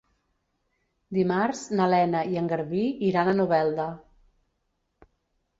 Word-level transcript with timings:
Dimarts 1.17 1.61
na 1.79 1.87
Lena 1.95 2.23
i 2.31 2.39
en 2.41 2.49
Garbí 2.53 2.81
iran 3.11 3.29
a 3.29 3.37
Novelda. 3.43 3.87